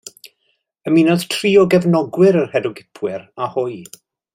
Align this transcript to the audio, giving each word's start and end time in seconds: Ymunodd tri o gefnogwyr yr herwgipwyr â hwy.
Ymunodd 0.91 1.25
tri 1.35 1.53
o 1.65 1.67
gefnogwyr 1.75 2.41
yr 2.43 2.51
herwgipwyr 2.57 3.31
â 3.49 3.55
hwy. 3.59 3.81